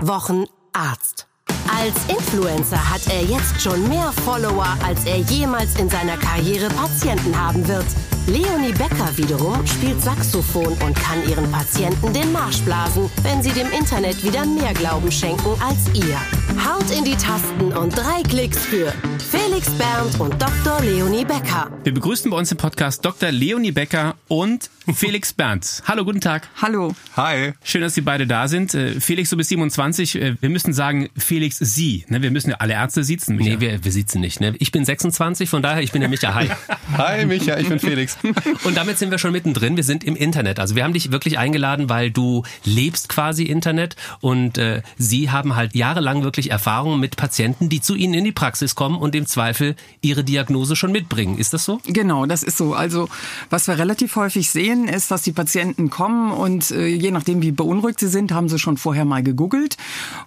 [0.00, 1.29] Wochen Arzt.
[1.72, 7.38] Als Influencer hat er jetzt schon mehr Follower, als er jemals in seiner Karriere Patienten
[7.38, 7.86] haben wird.
[8.26, 13.70] Leonie Becker wiederum spielt Saxophon und kann ihren Patienten den Marsch blasen, wenn sie dem
[13.70, 16.18] Internet wieder mehr Glauben schenken als ihr.
[16.64, 18.92] Haut in die Tasten und drei Klicks für
[19.30, 20.80] Felix Berndt und Dr.
[20.82, 21.70] Leonie Becker.
[21.84, 23.30] Wir begrüßen bei uns im Podcast Dr.
[23.30, 25.84] Leonie Becker und Felix Berndt.
[25.86, 26.48] Hallo, guten Tag.
[26.60, 26.94] Hallo.
[27.16, 27.52] Hi.
[27.62, 28.74] Schön, dass Sie beide da sind.
[28.74, 30.16] Äh, Felix, du bist 27.
[30.20, 32.04] Äh, Wir müssen sagen, Felix, Sie.
[32.08, 32.22] Ne?
[32.22, 33.36] Wir müssen ja alle Ärzte siezen.
[33.36, 33.50] Micha.
[33.50, 34.40] Nee, wir, wir sitzen nicht.
[34.40, 34.54] Ne?
[34.58, 36.34] Ich bin 26, von daher, ich bin der Micha.
[36.34, 36.50] Hi.
[36.98, 38.18] Hi, Micha, ich bin Felix.
[38.64, 39.76] Und damit sind wir schon mittendrin.
[39.76, 40.58] Wir sind im Internet.
[40.58, 45.54] Also wir haben dich wirklich eingeladen, weil du lebst quasi Internet und äh, Sie haben
[45.54, 49.26] halt jahrelang wirklich Erfahrungen mit Patienten, die zu Ihnen in die Praxis kommen und im
[49.26, 51.38] Zweifel ihre Diagnose schon mitbringen.
[51.38, 51.80] Ist das so?
[51.86, 52.74] Genau, das ist so.
[52.74, 53.08] Also
[53.50, 57.52] was wir relativ häufig sehen, ist, dass die Patienten kommen und äh, je nachdem, wie
[57.52, 59.76] beunruhigt sie sind, haben sie schon vorher mal gegoogelt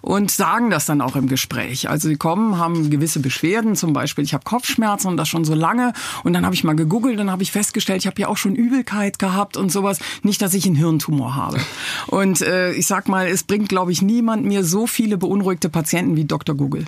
[0.00, 1.88] und sagen das dann auch im Gespräch.
[1.90, 5.54] Also sie kommen, haben gewisse Beschwerden, zum Beispiel ich habe Kopfschmerzen und das schon so
[5.54, 8.36] lange und dann habe ich mal gegoogelt und habe ich festgestellt, ich habe ja auch
[8.36, 9.98] schon Übelkeit gehabt und sowas.
[10.22, 11.58] Nicht, dass ich einen Hirntumor habe.
[12.06, 16.16] Und äh, ich sag mal, es bringt, glaube ich, niemand mir so viele beunruhigte Patienten
[16.16, 16.54] wie Dr.
[16.54, 16.84] Google.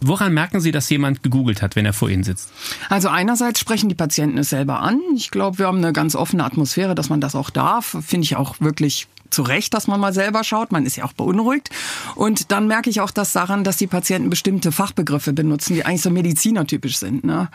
[0.00, 2.50] Woran merken Sie, dass jemand gegoogelt hat, wenn er vor Ihnen sitzt?
[2.88, 5.00] Also einerseits sprechen die Patienten es selber an.
[5.14, 7.96] Ich glaube, wir haben eine ganz offene Atmosphäre, dass man das auch darf.
[8.04, 10.72] Finde ich auch wirklich zu Recht, dass man mal selber schaut.
[10.72, 11.70] Man ist ja auch beunruhigt.
[12.14, 16.02] Und dann merke ich auch das daran, dass die Patienten bestimmte Fachbegriffe benutzen, die eigentlich
[16.02, 17.24] so medizinertypisch sind.
[17.24, 17.48] Ne?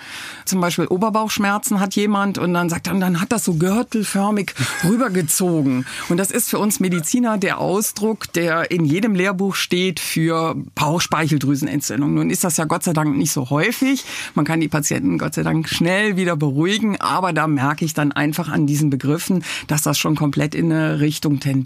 [0.46, 4.54] Zum Beispiel Oberbauchschmerzen hat jemand und dann sagt er, dann hat das so gürtelförmig
[4.84, 5.86] rübergezogen.
[6.10, 12.14] Und das ist für uns Mediziner der Ausdruck, der in jedem Lehrbuch steht für Bauchspeicheldrüsenentzündung.
[12.14, 14.04] Nun ist das ja Gott sei Dank nicht so häufig.
[14.36, 17.00] Man kann die Patienten Gott sei Dank schnell wieder beruhigen.
[17.00, 21.00] Aber da merke ich dann einfach an diesen Begriffen, dass das schon komplett in eine
[21.00, 21.61] Richtung tendiert.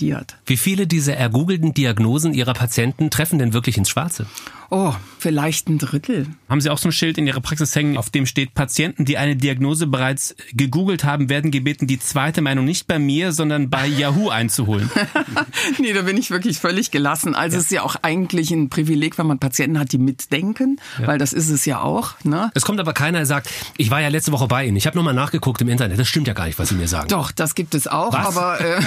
[0.46, 4.26] Wie viele dieser ergoogelten Diagnosen Ihrer Patienten treffen denn wirklich ins Schwarze?
[4.70, 4.94] Oh,
[5.26, 6.28] vielleicht ein Drittel.
[6.48, 9.18] Haben Sie auch so ein Schild in Ihrer Praxis hängen, auf dem steht, Patienten, die
[9.18, 13.88] eine Diagnose bereits gegoogelt haben, werden gebeten, die zweite Meinung nicht bei mir, sondern bei
[13.98, 14.88] Yahoo einzuholen?
[15.80, 17.34] nee, da bin ich wirklich völlig gelassen.
[17.34, 17.60] Also ja.
[17.60, 21.08] es ist ja auch eigentlich ein Privileg, wenn man Patienten hat, die mitdenken, ja.
[21.08, 22.14] weil das ist es ja auch.
[22.24, 22.52] Ne?
[22.54, 24.96] Es kommt aber keiner, der sagt, ich war ja letzte Woche bei Ihnen, ich habe
[24.96, 27.08] nochmal nachgeguckt im Internet, das stimmt ja gar nicht, was Sie mir sagen.
[27.08, 28.28] Doch, das gibt es auch, was?
[28.28, 28.80] aber äh,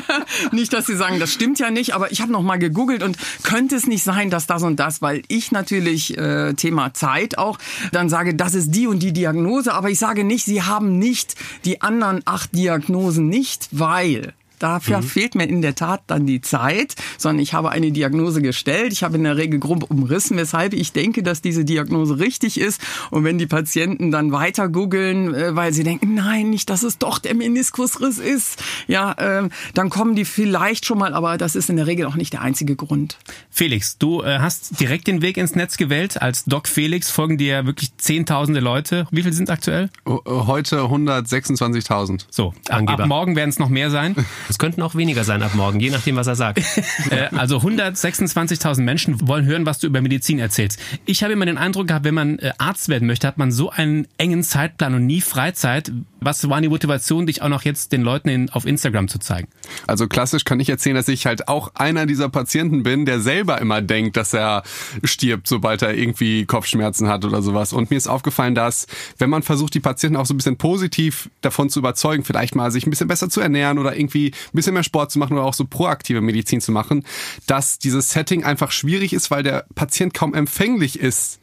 [0.52, 3.76] nicht, dass Sie sagen, das stimmt ja nicht, aber ich habe nochmal gegoogelt und könnte
[3.76, 5.81] es nicht sein, dass das und das, weil ich natürlich
[6.16, 7.58] äh, Thema Zeit auch.
[7.92, 11.34] Dann sage, das ist die und die Diagnose, aber ich sage nicht, Sie haben nicht
[11.64, 15.02] die anderen acht Diagnosen nicht, weil Dafür mhm.
[15.02, 18.92] fehlt mir in der Tat dann die Zeit, sondern ich habe eine Diagnose gestellt.
[18.92, 22.80] Ich habe in der Regel grob umrissen, weshalb ich denke, dass diese Diagnose richtig ist.
[23.10, 26.98] Und wenn die Patienten dann weiter googeln, äh, weil sie denken, nein, nicht, dass es
[26.98, 31.68] doch der Meniskusriss ist, ja, äh, dann kommen die vielleicht schon mal, aber das ist
[31.68, 33.18] in der Regel auch nicht der einzige Grund.
[33.50, 36.22] Felix, du äh, hast direkt den Weg ins Netz gewählt.
[36.22, 39.08] Als Doc Felix folgen dir wirklich zehntausende Leute.
[39.10, 39.90] Wie viel sind aktuell?
[40.06, 42.26] Heute 126.000.
[42.30, 43.02] So, Angeber.
[43.02, 44.14] ab morgen werden es noch mehr sein.
[44.52, 46.62] Es könnten auch weniger sein ab morgen, je nachdem, was er sagt.
[47.10, 50.78] Äh, also 126.000 Menschen wollen hören, was du über Medizin erzählst.
[51.04, 53.70] Ich habe immer den Eindruck gehabt, wenn man äh, Arzt werden möchte, hat man so
[53.70, 55.90] einen engen Zeitplan und nie Freizeit.
[56.24, 59.48] Was war die Motivation, dich auch noch jetzt den Leuten in, auf Instagram zu zeigen?
[59.86, 63.60] Also klassisch kann ich erzählen, dass ich halt auch einer dieser Patienten bin, der selber
[63.60, 64.62] immer denkt, dass er
[65.02, 67.72] stirbt, sobald er irgendwie Kopfschmerzen hat oder sowas.
[67.72, 68.86] Und mir ist aufgefallen, dass
[69.18, 72.70] wenn man versucht, die Patienten auch so ein bisschen positiv davon zu überzeugen, vielleicht mal
[72.70, 75.44] sich ein bisschen besser zu ernähren oder irgendwie ein bisschen mehr Sport zu machen oder
[75.44, 77.04] auch so proaktive Medizin zu machen,
[77.46, 81.40] dass dieses Setting einfach schwierig ist, weil der Patient kaum empfänglich ist.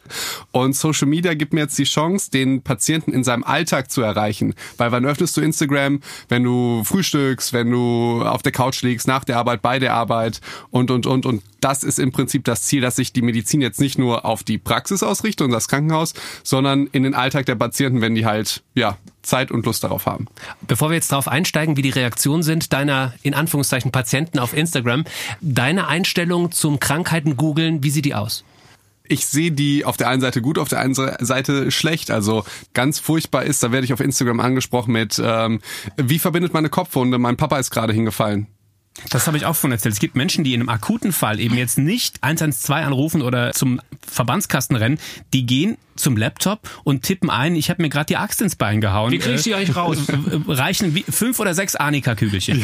[0.52, 4.56] Und Social Media gibt mir jetzt die Chance, den Patienten in seinem Alltag zu erreichen.
[4.78, 6.02] Weil wann öffnest du Instagram?
[6.28, 10.42] Wenn du frühstückst, wenn du auf der Couch liegst, nach der Arbeit, bei der Arbeit
[10.72, 11.26] und, und, und.
[11.26, 14.44] Und das ist im Prinzip das Ziel, dass sich die Medizin jetzt nicht nur auf
[14.44, 18.64] die Praxis ausrichtet und das Krankenhaus, sondern in den Alltag der Patienten, wenn die halt,
[18.76, 20.28] ja, Zeit und Lust darauf haben.
[20.62, 25.04] Bevor wir jetzt darauf einsteigen, wie die Reaktionen sind deiner in Anführungszeichen Patienten auf Instagram,
[25.42, 28.44] deine Einstellung zum Krankheiten googeln, wie sieht die aus?
[29.10, 32.12] Ich sehe die auf der einen Seite gut, auf der anderen Seite schlecht.
[32.12, 35.60] Also ganz furchtbar ist, da werde ich auf Instagram angesprochen mit, ähm,
[35.98, 37.18] wie verbindet man eine Kopfwunde?
[37.18, 38.48] Mein Papa ist gerade hingefallen.
[39.12, 39.94] Das habe ich auch von erzählt.
[39.94, 43.80] Es gibt Menschen, die in einem akuten Fall eben jetzt nicht 112 anrufen oder zum
[44.06, 45.00] Verbandskasten rennen.
[45.34, 48.82] Die gehen zum Laptop und tippen ein, ich habe mir gerade die Axt ins Bein
[48.82, 49.12] gehauen.
[49.12, 49.98] Wie kriege ich die eigentlich raus?
[50.48, 52.64] Reichen wie fünf oder sechs Arnika-Kügelchen.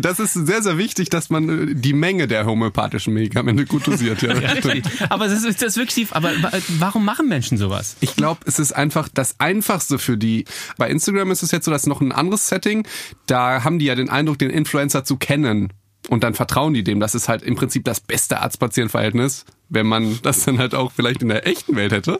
[0.00, 4.22] das ist sehr, sehr wichtig, dass man äh, die Menge der homöopathischen Medikamente gut dosiert.
[4.22, 4.32] Ja.
[5.08, 6.08] aber das ist, das ist wirklich.
[6.12, 6.30] Aber
[6.78, 7.96] warum machen Menschen sowas?
[8.00, 10.44] Ich glaube, es ist einfach das Einfachste für die.
[10.78, 12.86] Bei Instagram ist es jetzt so, dass noch ein anderes Setting.
[13.26, 15.72] Da haben die ja den Eindruck, den Influencer zu kennen.
[16.08, 16.98] Und dann vertrauen die dem.
[16.98, 21.22] Das ist halt im Prinzip das beste Arzt-Patient-Verhältnis, wenn man das dann halt auch vielleicht
[21.22, 22.18] in der echten Welt hätte.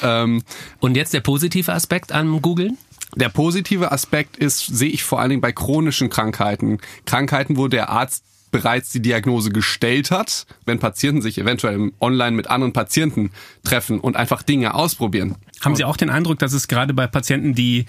[0.00, 0.42] Ähm
[0.78, 2.78] Und jetzt der positive Aspekt am Googlen?
[3.16, 6.78] Der positive Aspekt ist, sehe ich vor allen Dingen bei chronischen Krankheiten.
[7.04, 12.48] Krankheiten, wo der Arzt bereits die Diagnose gestellt hat, wenn Patienten sich eventuell online mit
[12.48, 13.30] anderen Patienten
[13.64, 15.34] treffen und einfach Dinge ausprobieren.
[15.60, 17.86] Haben Sie auch den Eindruck, dass es gerade bei Patienten, die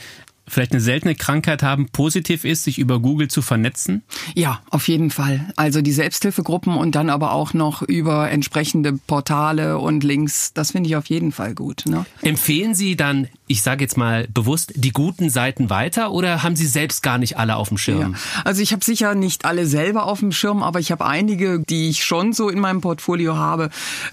[0.48, 4.04] vielleicht eine seltene Krankheit haben, positiv ist, sich über Google zu vernetzen?
[4.34, 5.52] Ja, auf jeden Fall.
[5.56, 10.90] Also die Selbsthilfegruppen und dann aber auch noch über entsprechende Portale und Links, das finde
[10.90, 11.84] ich auf jeden Fall gut.
[11.86, 12.06] Ne?
[12.22, 16.68] Empfehlen Sie dann, ich sage jetzt mal bewusst, die guten Seiten weiter oder haben Sie
[16.68, 18.14] selbst gar nicht alle auf dem Schirm?
[18.14, 18.20] Ja.
[18.44, 21.90] Also ich habe sicher nicht alle selber auf dem Schirm, aber ich habe einige, die
[21.90, 23.70] ich schon so in meinem Portfolio habe.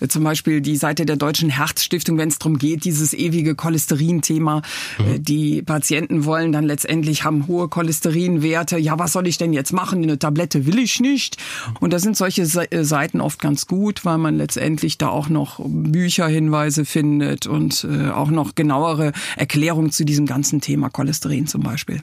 [0.09, 4.63] Zum Beispiel die Seite der Deutschen Herzstiftung, wenn es darum geht, dieses ewige Cholesterin-Thema.
[4.99, 5.25] Mhm.
[5.25, 8.79] Die Patienten wollen dann letztendlich, haben hohe Cholesterinwerte.
[8.79, 10.03] Ja, was soll ich denn jetzt machen?
[10.03, 11.39] Eine Tablette will ich nicht.
[11.81, 15.61] Und da sind solche äh, Seiten oft ganz gut, weil man letztendlich da auch noch
[15.65, 22.03] Bücherhinweise findet und äh, auch noch genauere Erklärungen zu diesem ganzen Thema Cholesterin zum Beispiel.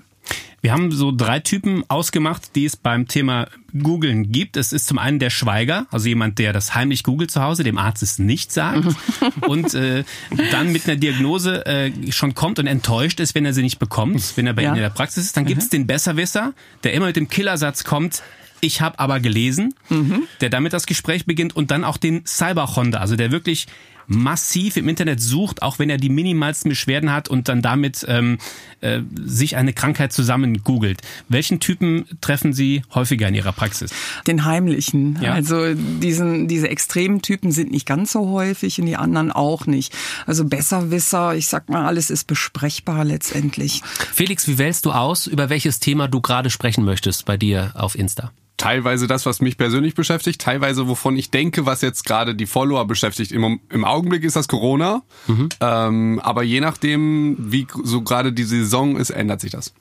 [0.62, 3.48] Wir haben so drei Typen ausgemacht, die es beim Thema
[3.82, 4.58] Googeln gibt.
[4.58, 7.80] Es ist zum einen der Schweiger, also jemand, der das heimlich googelt zu Hause, dem
[7.80, 8.86] Arzt es nicht sagt
[9.48, 10.04] und äh,
[10.52, 14.38] dann mit einer Diagnose äh, schon kommt und enttäuscht ist, wenn er sie nicht bekommt,
[14.38, 14.70] wenn er bei ja.
[14.70, 15.38] Ihnen in der Praxis ist.
[15.38, 15.78] Dann gibt es mhm.
[15.78, 16.54] den Besserwisser,
[16.84, 18.22] der immer mit dem Killersatz kommt,
[18.64, 20.28] ich habe aber gelesen, mhm.
[20.40, 23.66] der damit das Gespräch beginnt und dann auch den Cyberhonda, also der wirklich
[24.12, 28.38] massiv im Internet sucht, auch wenn er die minimalsten Beschwerden hat und dann damit ähm,
[28.82, 31.02] äh, sich eine Krankheit zusammen googelt.
[31.30, 33.92] Welchen Typen treffen Sie häufiger in Ihrer Praxis?
[34.28, 35.20] Den heimlichen.
[35.22, 35.34] Ja.
[35.34, 39.94] Also diesen, diese extremen Typen sind nicht ganz so häufig und die anderen auch nicht.
[40.26, 43.82] Also Besserwisser, ich sag mal, alles ist besprechbar letztendlich.
[44.14, 47.98] Felix, wie wählst du aus, über welches Thema du gerade sprechen möchtest bei dir auf
[47.98, 48.32] Insta?
[48.62, 52.86] Teilweise das, was mich persönlich beschäftigt, teilweise wovon ich denke, was jetzt gerade die Follower
[52.86, 53.32] beschäftigt.
[53.32, 55.50] Im, im Augenblick ist das Corona, mhm.
[55.60, 59.74] ähm, aber je nachdem, wie so gerade die Saison ist, ändert sich das.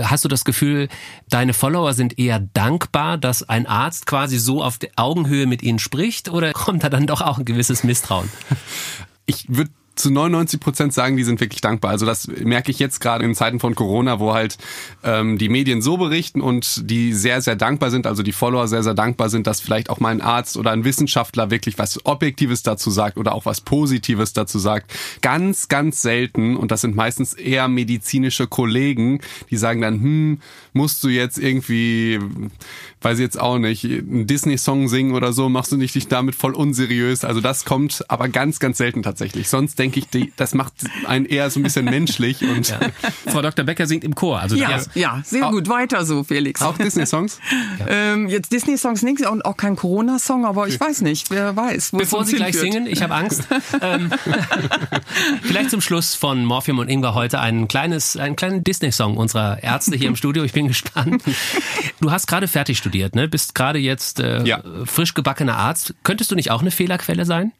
[0.00, 0.88] Hast du das Gefühl,
[1.28, 6.28] deine Follower sind eher dankbar, dass ein Arzt quasi so auf Augenhöhe mit ihnen spricht
[6.28, 8.30] oder kommt da dann doch auch ein gewisses Misstrauen?
[9.26, 11.90] Ich würde zu 99 Prozent sagen, die sind wirklich dankbar.
[11.90, 14.58] Also das merke ich jetzt gerade in Zeiten von Corona, wo halt
[15.02, 18.82] ähm, die Medien so berichten und die sehr, sehr dankbar sind, also die Follower sehr,
[18.82, 22.62] sehr dankbar sind, dass vielleicht auch mal ein Arzt oder ein Wissenschaftler wirklich was Objektives
[22.62, 24.92] dazu sagt oder auch was Positives dazu sagt.
[25.20, 30.40] Ganz, ganz selten und das sind meistens eher medizinische Kollegen, die sagen dann, hm,
[30.72, 32.18] musst du jetzt irgendwie,
[33.02, 36.34] weiß ich jetzt auch nicht, einen Disney-Song singen oder so, machst du nicht dich damit
[36.34, 37.24] voll unseriös.
[37.24, 39.48] Also das kommt aber ganz, ganz selten tatsächlich.
[39.48, 40.72] Sonst denke ich, die, das macht
[41.06, 42.42] einen eher so ein bisschen menschlich.
[42.42, 42.80] Und ja.
[43.26, 43.64] Frau Dr.
[43.64, 44.40] Becker singt im Chor.
[44.40, 45.68] Also ja, ja, sehr gut.
[45.68, 46.62] Weiter so, Felix.
[46.62, 47.40] Auch Disney-Songs?
[47.78, 47.86] Ja.
[47.98, 51.92] Ähm, jetzt Disney-Songs nicht und auch kein Corona-Song, aber ich weiß nicht, wer weiß.
[51.92, 53.48] Bevor Sie gleich singen, ich habe Angst.
[53.80, 54.10] ähm,
[55.42, 59.96] vielleicht zum Schluss von Morphium und Ingwer heute ein kleines, einen kleinen Disney-Song unserer Ärzte
[59.96, 60.44] hier im Studio.
[60.44, 61.22] Ich bin gespannt.
[62.00, 63.28] Du hast gerade fertig studiert, ne?
[63.28, 64.62] Bist gerade jetzt äh, ja.
[64.84, 65.94] frisch gebackener Arzt.
[66.02, 67.52] Könntest du nicht auch eine Fehlerquelle sein?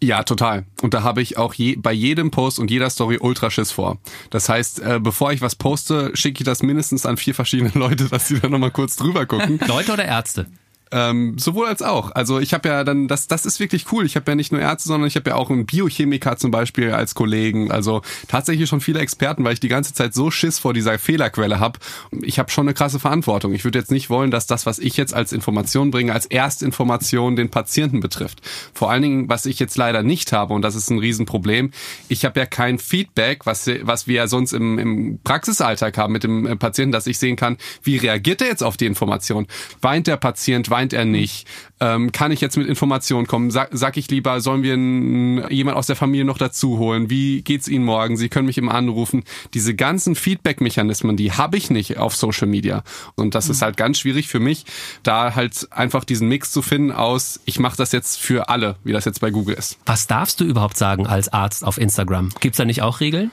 [0.00, 0.64] Ja, total.
[0.82, 3.98] Und da habe ich auch je, bei jedem Post und jeder Story Ultraschiss vor.
[4.30, 8.08] Das heißt, äh, bevor ich was poste, schicke ich das mindestens an vier verschiedene Leute,
[8.08, 9.60] dass sie da nochmal kurz drüber gucken.
[9.66, 10.46] Leute oder Ärzte?
[10.94, 12.12] Ähm, sowohl als auch.
[12.12, 14.06] Also ich habe ja dann, das, das ist wirklich cool.
[14.06, 16.92] Ich habe ja nicht nur Ärzte, sondern ich habe ja auch einen Biochemiker zum Beispiel
[16.92, 17.72] als Kollegen.
[17.72, 21.58] Also tatsächlich schon viele Experten, weil ich die ganze Zeit so Schiss vor dieser Fehlerquelle
[21.58, 21.80] habe.
[22.22, 23.54] Ich habe schon eine krasse Verantwortung.
[23.54, 27.34] Ich würde jetzt nicht wollen, dass das, was ich jetzt als Information bringe, als Erstinformation
[27.34, 28.40] den Patienten betrifft.
[28.72, 31.72] Vor allen Dingen, was ich jetzt leider nicht habe, und das ist ein Riesenproblem,
[32.08, 36.22] ich habe ja kein Feedback, was, was wir ja sonst im, im Praxisalltag haben mit
[36.22, 39.48] dem Patienten, dass ich sehen kann, wie reagiert er jetzt auf die Information?
[39.80, 41.46] Weint der Patient, weint er nicht?
[41.80, 43.50] Ähm, kann ich jetzt mit Informationen kommen?
[43.50, 47.10] Sag, sag ich lieber, sollen wir einen, jemand aus der Familie noch dazu holen?
[47.10, 48.16] Wie geht's Ihnen morgen?
[48.16, 49.24] Sie können mich immer anrufen.
[49.54, 52.82] Diese ganzen Feedback-Mechanismen, die habe ich nicht auf Social Media.
[53.14, 53.52] Und das mhm.
[53.52, 54.64] ist halt ganz schwierig für mich,
[55.02, 58.92] da halt einfach diesen Mix zu finden aus, ich mache das jetzt für alle, wie
[58.92, 59.78] das jetzt bei Google ist.
[59.86, 62.30] Was darfst du überhaupt sagen als Arzt auf Instagram?
[62.40, 63.30] Gibt's da nicht auch Regeln?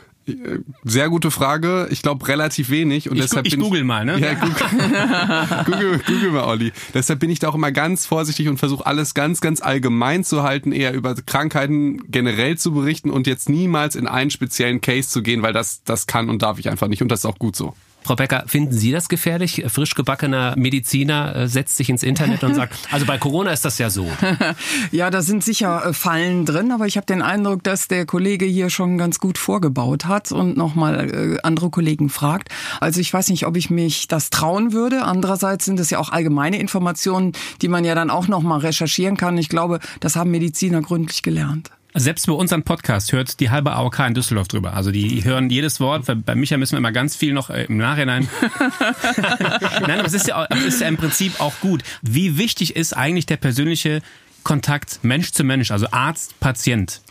[0.83, 1.87] Sehr gute Frage.
[1.89, 4.19] Ich glaube relativ wenig und ich, deshalb ich bin google mal, ne?
[4.19, 4.55] Ja, google,
[5.65, 6.71] google, google mal, Olli.
[6.93, 10.43] Deshalb bin ich da auch immer ganz vorsichtig und versuche alles ganz, ganz allgemein zu
[10.43, 15.23] halten, eher über Krankheiten generell zu berichten und jetzt niemals in einen speziellen Case zu
[15.23, 17.55] gehen, weil das, das kann und darf ich einfach nicht und das ist auch gut
[17.55, 17.73] so.
[18.03, 19.63] Frau Becker, finden Sie das gefährlich?
[19.67, 23.77] Frisch gebackener Mediziner äh, setzt sich ins Internet und sagt, also bei Corona ist das
[23.77, 24.09] ja so.
[24.91, 28.45] ja, da sind sicher äh, Fallen drin, aber ich habe den Eindruck, dass der Kollege
[28.45, 32.49] hier schon ganz gut vorgebaut hat und nochmal äh, andere Kollegen fragt.
[32.79, 35.03] Also ich weiß nicht, ob ich mich das trauen würde.
[35.03, 39.37] Andererseits sind es ja auch allgemeine Informationen, die man ja dann auch nochmal recherchieren kann.
[39.37, 41.71] Ich glaube, das haben Mediziner gründlich gelernt.
[41.93, 44.73] Selbst bei unserem Podcast hört die halbe AOK in Düsseldorf drüber.
[44.73, 46.05] Also die hören jedes Wort.
[46.25, 48.29] Bei Micha müssen wir immer ganz viel noch äh, im Nachhinein.
[49.81, 51.83] Nein, aber es ist ja, ist ja im Prinzip auch gut.
[52.01, 54.01] Wie wichtig ist eigentlich der persönliche
[54.43, 57.01] Kontakt Mensch zu Mensch, also Arzt, Patient?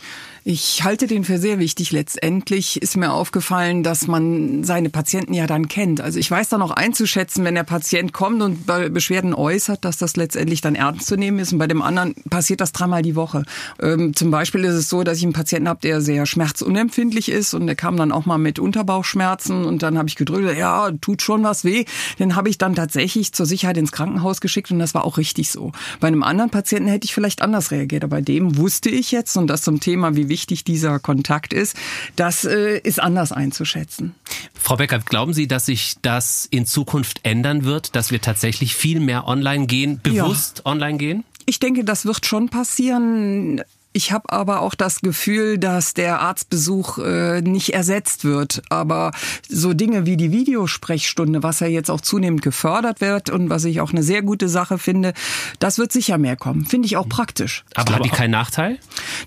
[0.43, 1.91] Ich halte den für sehr wichtig.
[1.91, 6.01] Letztendlich ist mir aufgefallen, dass man seine Patienten ja dann kennt.
[6.01, 10.15] Also ich weiß dann auch einzuschätzen, wenn der Patient kommt und Beschwerden äußert, dass das
[10.15, 11.53] letztendlich dann ernst zu nehmen ist.
[11.53, 13.43] Und bei dem anderen passiert das dreimal die Woche.
[13.79, 17.53] Ähm, zum Beispiel ist es so, dass ich einen Patienten habe, der sehr schmerzunempfindlich ist
[17.53, 21.21] und der kam dann auch mal mit Unterbauchschmerzen und dann habe ich gedrückt, ja, tut
[21.21, 21.85] schon was weh.
[22.17, 25.51] Den habe ich dann tatsächlich zur Sicherheit ins Krankenhaus geschickt und das war auch richtig
[25.51, 25.71] so.
[25.99, 29.37] Bei einem anderen Patienten hätte ich vielleicht anders reagiert, aber bei dem wusste ich jetzt
[29.37, 31.75] und das zum Thema, wie wichtig dieser Kontakt ist,
[32.15, 34.15] das äh, ist anders einzuschätzen.
[34.55, 38.99] Frau Becker, glauben Sie, dass sich das in Zukunft ändern wird, dass wir tatsächlich viel
[38.99, 40.71] mehr online gehen, bewusst ja.
[40.71, 41.23] online gehen?
[41.45, 43.61] Ich denke, das wird schon passieren.
[43.93, 48.61] Ich habe aber auch das Gefühl, dass der Arztbesuch äh, nicht ersetzt wird.
[48.69, 49.11] Aber
[49.49, 53.81] so Dinge wie die Videosprechstunde, was ja jetzt auch zunehmend gefördert wird und was ich
[53.81, 55.13] auch eine sehr gute Sache finde,
[55.59, 56.65] das wird sicher mehr kommen.
[56.65, 57.65] Finde ich auch praktisch.
[57.75, 58.79] Aber hat die keinen Nachteil?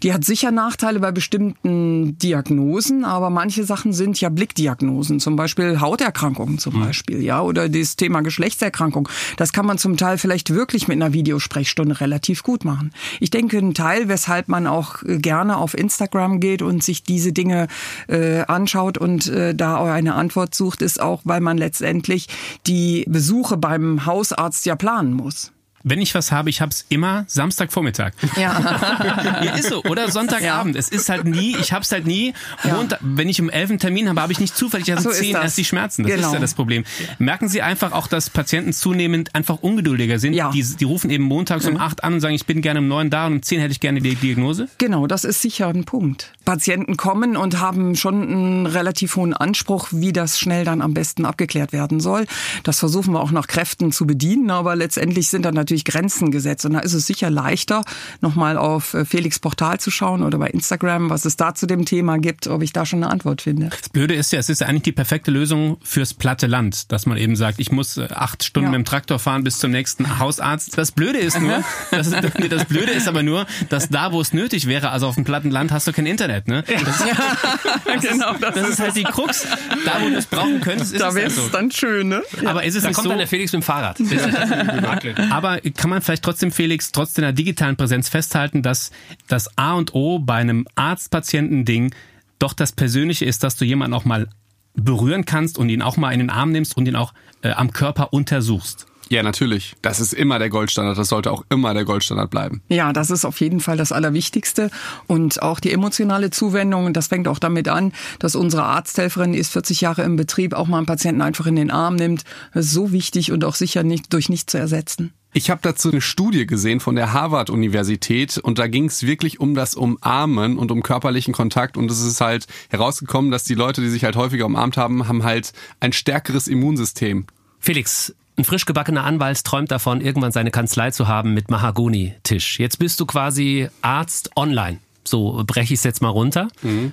[0.02, 5.80] Die hat sicher Nachteile bei bestimmten Diagnosen, aber manche Sachen sind ja Blickdiagnosen, zum Beispiel
[5.80, 6.80] Hauterkrankungen zum hm.
[6.80, 9.10] Beispiel, ja, oder das Thema Geschlechtserkrankung.
[9.36, 12.92] Das kann man zum Teil vielleicht wirklich mit einer Videosprechstunde relativ gut machen.
[13.20, 17.68] Ich denke, ein Teil, weshalb man auch gerne auf Instagram geht und sich diese Dinge
[18.08, 22.28] äh, anschaut und äh, da eine Antwort sucht, ist auch, weil man letztendlich
[22.66, 25.53] die Besuche beim Hausarzt ja planen muss.
[25.84, 28.12] Wenn ich was habe, ich habe es immer Samstagvormittag.
[28.36, 29.40] Ja.
[29.44, 29.82] ja, ist so.
[29.84, 30.76] Oder Sonntagabend.
[30.76, 32.32] Es ist halt nie, ich habe es halt nie.
[32.64, 35.18] Montag, wenn ich um 11 einen Termin habe, habe ich nicht zufällig erst um So
[35.18, 35.42] ist 10 das.
[35.44, 36.02] erst die Schmerzen.
[36.04, 36.28] Das Genau.
[36.28, 36.84] ist ja das Problem.
[37.18, 40.34] Merken Sie einfach auch, dass Patienten zunehmend einfach ungeduldiger sind.
[40.34, 40.50] Ja.
[40.50, 43.10] Die, die rufen eben montags um 8 an und sagen, ich bin gerne um 9
[43.10, 44.68] da und um 10 hätte ich gerne die Diagnose.
[44.78, 46.32] Genau, das ist sicher ein Punkt.
[46.44, 51.24] Patienten kommen und haben schon einen relativ hohen Anspruch, wie das schnell dann am besten
[51.26, 52.26] abgeklärt werden soll.
[52.62, 56.64] Das versuchen wir auch nach Kräften zu bedienen, aber letztendlich sind dann natürlich Grenzen gesetzt.
[56.64, 57.82] Und da ist es sicher leichter,
[58.20, 61.84] nochmal auf äh, Felix Portal zu schauen oder bei Instagram, was es da zu dem
[61.84, 63.70] Thema gibt, ob ich da schon eine Antwort finde.
[63.70, 67.06] Das Blöde ist ja, es ist ja eigentlich die perfekte Lösung fürs platte Land, dass
[67.06, 68.70] man eben sagt, ich muss äh, acht Stunden Ja.
[68.78, 70.78] mit dem Traktor fahren bis zum nächsten Hausarzt.
[70.78, 74.66] Das Blöde ist nur, das, das Blöde ist aber nur, dass da, wo es nötig
[74.68, 76.46] wäre, also auf dem platten Land, hast du kein Internet.
[76.48, 76.62] Ne?
[76.68, 77.06] Das, ist,
[78.10, 79.46] genau, das ist halt die Krux.
[79.86, 81.48] Da, wo du es brauchen könntest, ist Da es wäre halt es so.
[81.50, 82.22] dann schön, ne?
[82.44, 83.08] Aber ist es Da nicht kommt so?
[83.10, 83.98] dann der Felix mit dem Fahrrad.
[84.04, 85.30] Das ist.
[85.30, 88.90] Aber kann man vielleicht trotzdem, Felix, trotz deiner digitalen Präsenz festhalten, dass
[89.28, 91.94] das A und O bei einem Arzt-Patienten-Ding
[92.38, 94.28] doch das Persönliche ist, dass du jemanden auch mal
[94.74, 97.72] berühren kannst und ihn auch mal in den Arm nimmst und ihn auch äh, am
[97.72, 98.86] Körper untersuchst.
[99.10, 99.74] Ja, natürlich.
[99.82, 100.96] Das ist immer der Goldstandard.
[100.96, 102.62] Das sollte auch immer der Goldstandard bleiben.
[102.68, 104.70] Ja, das ist auf jeden Fall das Allerwichtigste.
[105.06, 109.52] Und auch die emotionale Zuwendung, das fängt auch damit an, dass unsere Arzthelferin, die ist
[109.52, 112.24] 40 Jahre im Betrieb, auch mal einen Patienten einfach in den Arm nimmt.
[112.54, 115.12] Das ist so wichtig und auch sicher nicht durch nichts zu ersetzen.
[115.36, 119.56] Ich habe dazu eine Studie gesehen von der Harvard-Universität und da ging es wirklich um
[119.56, 123.88] das Umarmen und um körperlichen Kontakt und es ist halt herausgekommen, dass die Leute, die
[123.88, 127.26] sich halt häufiger umarmt haben, haben halt ein stärkeres Immunsystem.
[127.58, 132.60] Felix, ein frisch gebackener Anwalt träumt davon, irgendwann seine Kanzlei zu haben mit Mahagoni-Tisch.
[132.60, 134.78] Jetzt bist du quasi Arzt online.
[135.02, 136.46] So breche ich es jetzt mal runter.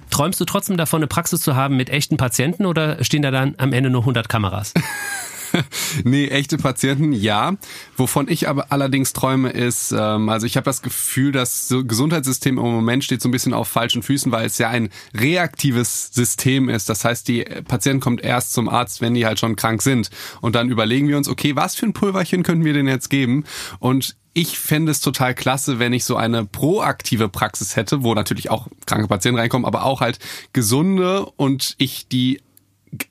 [0.10, 3.54] Träumst du trotzdem davon, eine Praxis zu haben mit echten Patienten oder stehen da dann
[3.60, 4.74] am Ende nur 100 Kameras?
[6.04, 7.56] Nee, echte Patienten, ja.
[7.98, 12.64] Wovon ich aber allerdings träume, ist, ähm, also ich habe das Gefühl, das Gesundheitssystem im
[12.64, 16.90] Moment steht so ein bisschen auf falschen Füßen, weil es ja ein reaktives System ist.
[16.90, 20.10] Das heißt, die Patienten kommt erst zum Arzt, wenn die halt schon krank sind.
[20.42, 23.46] Und dann überlegen wir uns, okay, was für ein Pulverchen könnten wir denn jetzt geben?
[23.80, 28.50] Und ich fände es total klasse, wenn ich so eine proaktive Praxis hätte, wo natürlich
[28.50, 30.20] auch kranke Patienten reinkommen, aber auch halt
[30.54, 32.42] gesunde und ich die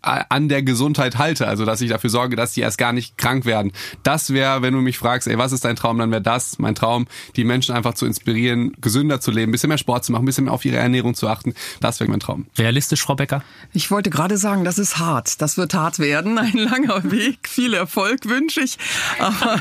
[0.03, 3.45] an der Gesundheit halte, also dass ich dafür sorge, dass die erst gar nicht krank
[3.45, 3.73] werden.
[4.03, 6.75] Das wäre, wenn du mich fragst, ey, was ist dein Traum, dann wäre das mein
[6.75, 10.23] Traum, die Menschen einfach zu inspirieren, gesünder zu leben, ein bisschen mehr Sport zu machen,
[10.23, 11.55] ein bisschen mehr auf ihre Ernährung zu achten.
[11.81, 12.47] Das wäre mein Traum.
[12.59, 13.43] Realistisch, Frau Becker?
[13.73, 15.41] Ich wollte gerade sagen, das ist hart.
[15.41, 16.39] Das wird hart werden.
[16.39, 17.49] Ein langer Weg.
[17.49, 18.79] Viel Erfolg wünsche ich.
[19.19, 19.61] Aber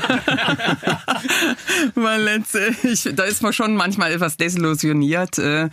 [1.94, 5.70] weil letztlich, da ist man schon manchmal etwas desillusioniert, äh,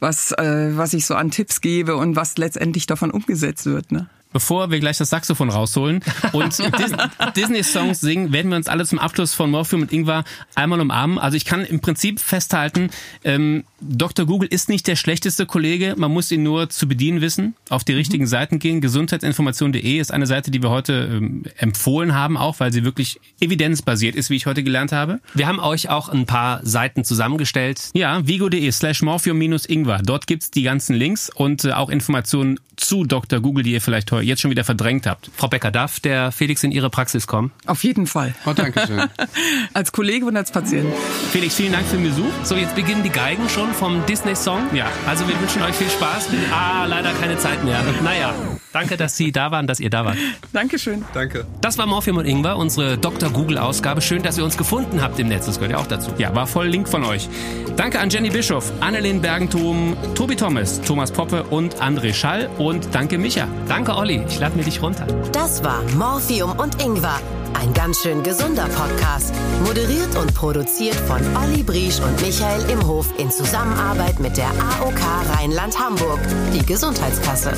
[0.00, 3.73] was, äh, was ich so an Tipps gebe und was letztendlich davon umgesetzt wird.
[3.90, 4.06] Ne?
[4.34, 6.00] Bevor wir gleich das Saxophon rausholen
[6.32, 6.92] und Dis
[7.36, 10.24] Disney-Songs singen, werden wir uns alle zum Abschluss von Morphium und Ingwer
[10.56, 11.18] einmal umarmen.
[11.18, 12.90] Also ich kann im Prinzip festhalten,
[13.22, 14.26] ähm, Dr.
[14.26, 17.92] Google ist nicht der schlechteste Kollege, man muss ihn nur zu bedienen wissen, auf die
[17.92, 18.80] richtigen Seiten gehen.
[18.80, 24.16] Gesundheitsinformation.de ist eine Seite, die wir heute ähm, empfohlen haben, auch weil sie wirklich evidenzbasiert
[24.16, 25.20] ist, wie ich heute gelernt habe.
[25.34, 27.90] Wir haben euch auch ein paar Seiten zusammengestellt.
[27.94, 30.00] Ja, vigo.de slash morphium-ingwer.
[30.02, 33.38] Dort gibt's die ganzen Links und äh, auch Informationen zu Dr.
[33.40, 35.30] Google, die ihr vielleicht heu- jetzt schon wieder verdrängt habt.
[35.36, 37.52] Frau Becker, darf der Felix in Ihre Praxis kommen?
[37.66, 38.34] Auf jeden Fall.
[38.46, 39.02] Oh, danke schön.
[39.74, 40.92] Als Kollege und als Patient.
[41.32, 42.30] Felix, vielen Dank für den Besuch.
[42.42, 44.74] So, jetzt beginnen die Geigen schon vom Disney-Song.
[44.74, 44.86] Ja.
[45.06, 46.28] Also wir wünschen euch viel Spaß.
[46.52, 47.82] Ah, leider keine Zeit mehr.
[48.02, 48.34] Naja,
[48.72, 50.16] danke, dass Sie da waren, dass ihr da wart.
[50.52, 51.04] Dankeschön.
[51.14, 51.46] Danke.
[51.60, 53.30] Das war Morphium und Ingwer, unsere Dr.
[53.30, 54.00] Google-Ausgabe.
[54.00, 55.46] Schön, dass ihr uns gefunden habt im Netz.
[55.46, 56.12] Das gehört ja auch dazu.
[56.18, 57.28] Ja, war voll Link von euch.
[57.76, 63.18] Danke an Jenny Bischof, Annelien Bergentum, Tobi Thomas, Thomas Poppe und André Schall und danke
[63.18, 63.48] Micha.
[63.68, 64.13] Danke, Olli.
[64.26, 65.06] Ich lade mir dich runter.
[65.32, 67.18] Das war Morphium und Ingwer.
[67.54, 69.34] Ein ganz schön gesunder Podcast.
[69.64, 75.00] Moderiert und produziert von Olli Briesch und Michael Imhof in Zusammenarbeit mit der AOK
[75.34, 76.20] Rheinland-Hamburg,
[76.52, 77.52] die Gesundheitskasse.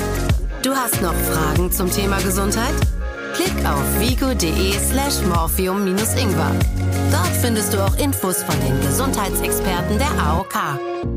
[0.63, 2.73] Du hast noch Fragen zum Thema Gesundheit?
[3.35, 6.51] Klick auf vigo.de slash morphium-ingwer.
[7.11, 11.16] Dort findest du auch Infos von den Gesundheitsexperten der AOK.